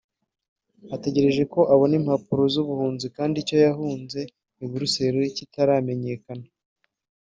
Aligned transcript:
ategereje 0.95 1.43
ko 1.53 1.59
abona 1.73 1.93
impapuro 1.99 2.43
z’ubuhunzi 2.53 3.05
kandi 3.15 3.35
icyo 3.43 3.57
yahunze 3.65 4.19
I 4.63 4.65
Bruxelles 4.71 5.33
kitaramenyakana 5.37 6.47